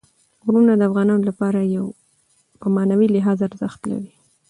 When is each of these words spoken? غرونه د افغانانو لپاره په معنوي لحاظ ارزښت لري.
غرونه 0.45 0.73
د 0.75 0.81
افغانانو 0.89 1.23
لپاره 1.29 1.59
په 2.59 2.67
معنوي 2.75 3.07
لحاظ 3.15 3.37
ارزښت 3.47 3.81
لري. 3.91 4.11